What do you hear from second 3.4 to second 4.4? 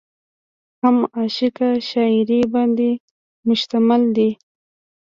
مشتمل دي۔